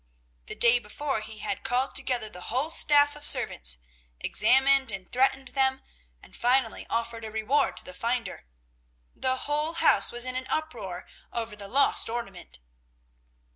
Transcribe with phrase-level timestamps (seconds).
[0.47, 3.77] The day before he had called together the whole staff of servants,
[4.19, 5.81] examined and threatened them,
[6.23, 8.45] and finally offered a reward to the finder.
[9.15, 12.57] The whole house was in an uproar over the lost ornament.